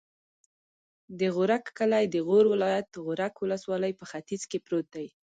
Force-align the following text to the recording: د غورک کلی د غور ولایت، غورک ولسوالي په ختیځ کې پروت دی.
د 1.19 1.21
غورک 1.35 1.65
کلی 1.77 2.05
د 2.09 2.15
غور 2.27 2.45
ولایت، 2.53 2.87
غورک 3.05 3.33
ولسوالي 3.39 3.91
په 3.99 4.05
ختیځ 4.11 4.41
کې 4.49 4.63
پروت 4.65 4.87
دی. 4.95 5.07